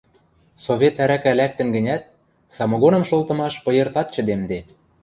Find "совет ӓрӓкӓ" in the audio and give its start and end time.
0.65-1.31